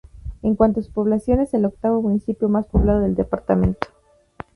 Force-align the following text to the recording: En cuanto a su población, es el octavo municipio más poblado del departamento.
En 0.41 0.55
cuanto 0.55 0.79
a 0.79 0.83
su 0.83 0.91
población, 0.91 1.41
es 1.41 1.53
el 1.53 1.63
octavo 1.63 2.01
municipio 2.01 2.49
más 2.49 2.65
poblado 2.65 3.01
del 3.01 3.13
departamento. 3.13 3.87